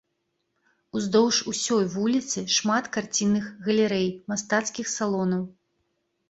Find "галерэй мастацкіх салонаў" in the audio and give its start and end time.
3.69-5.43